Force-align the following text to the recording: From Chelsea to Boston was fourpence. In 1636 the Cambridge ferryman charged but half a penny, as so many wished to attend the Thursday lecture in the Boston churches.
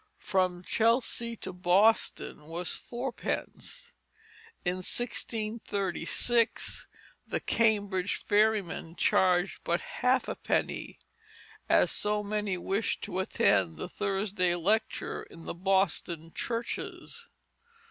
From 0.17 0.63
Chelsea 0.63 1.35
to 1.37 1.53
Boston 1.53 2.47
was 2.47 2.73
fourpence. 2.73 3.93
In 4.65 4.77
1636 4.77 6.87
the 7.27 7.39
Cambridge 7.39 8.23
ferryman 8.25 8.95
charged 8.95 9.59
but 9.63 9.79
half 10.01 10.27
a 10.27 10.33
penny, 10.33 10.97
as 11.69 11.91
so 11.91 12.23
many 12.23 12.57
wished 12.57 13.03
to 13.03 13.19
attend 13.19 13.77
the 13.77 13.87
Thursday 13.87 14.55
lecture 14.55 15.21
in 15.21 15.45
the 15.45 15.53
Boston 15.53 16.33
churches. 16.33 17.27